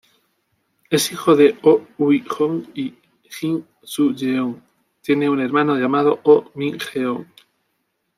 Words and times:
Es 0.89 1.11
hijo 1.11 1.35
de 1.35 1.59
Oh 1.61 1.83
Ui-jong 1.99 2.71
y 2.73 2.95
Jin 3.29 3.63
Su-yeon, 3.83 4.59
tiene 4.99 5.29
un 5.29 5.39
hermano 5.39 5.75
llamado 5.75 6.21
Oh 6.23 6.49
Min-jeong. 6.55 7.27